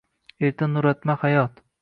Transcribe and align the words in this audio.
Erta 0.47 0.69
nuratma 0.71 1.17
hayot 1.27 1.65